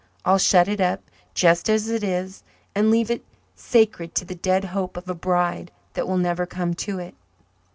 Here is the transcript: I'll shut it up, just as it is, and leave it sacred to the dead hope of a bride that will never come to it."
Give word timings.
I'll 0.25 0.39
shut 0.39 0.67
it 0.67 0.81
up, 0.81 1.01
just 1.35 1.69
as 1.69 1.87
it 1.87 2.03
is, 2.03 2.41
and 2.73 2.89
leave 2.89 3.11
it 3.11 3.23
sacred 3.55 4.15
to 4.15 4.25
the 4.25 4.33
dead 4.33 4.65
hope 4.65 4.97
of 4.97 5.07
a 5.07 5.13
bride 5.13 5.69
that 5.93 6.07
will 6.07 6.17
never 6.17 6.47
come 6.47 6.73
to 6.73 6.97
it." 6.97 7.13